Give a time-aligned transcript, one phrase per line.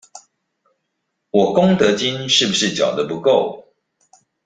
[1.29, 3.65] 我功德金是不是繳得不夠？